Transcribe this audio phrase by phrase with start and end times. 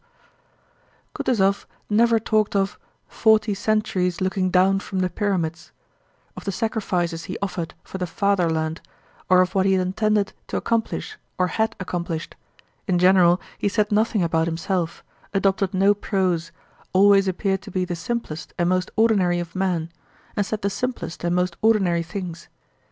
[1.13, 5.71] Kutúzov never talked of "forty centuries looking down from the Pyramids,"
[6.35, 8.81] of the sacrifices he offered for the fatherland,
[9.29, 12.35] or of what he intended to accomplish or had accomplished;
[12.87, 15.03] in general he said nothing about himself,
[15.35, 16.51] adopted no pose,
[16.93, 19.91] always appeared to be the simplest and most ordinary of men,
[20.35, 22.47] and said the simplest and most ordinary things.